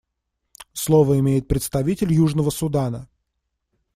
[0.73, 3.07] Слово имеет представитель Южного Судана.